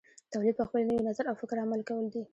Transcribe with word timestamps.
تولید 0.33 0.55
په 0.57 0.63
خپل 0.67 0.81
نوي 0.89 1.01
نظر 1.09 1.23
او 1.27 1.35
فکر 1.41 1.57
عمل 1.63 1.81
کول 1.89 2.05
دي. 2.13 2.23